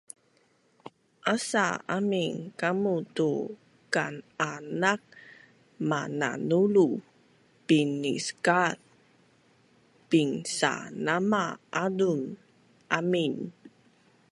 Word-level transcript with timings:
Asa 1.33 1.65
amin 1.97 2.33
kamu 2.61 2.95
tu 3.17 3.31
kan-anak 3.93 5.01
mananulu, 5.89 6.87
binis 7.67 8.25
kaaz 8.45 8.77
pinsanama-azun 10.09 12.21
amin 12.99 13.33